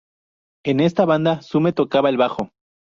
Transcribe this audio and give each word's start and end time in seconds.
En 0.65 0.79
esta 0.79 1.05
banda 1.05 1.43
Sume 1.43 1.73
tocaba 1.73 2.09
el 2.09 2.17
bajo. 2.17 2.49